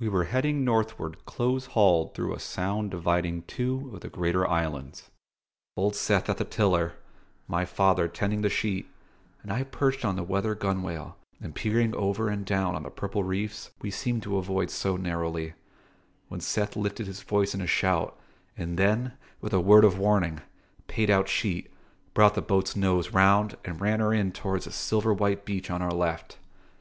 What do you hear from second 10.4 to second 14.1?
gunwale and peering over and down on the purple reefs we